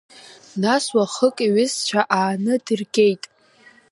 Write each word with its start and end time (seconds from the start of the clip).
Нас 0.61 0.85
уахык 0.95 1.37
иҩызцәа 1.45 2.01
ааны 2.17 2.53
дыргеит… 2.65 3.23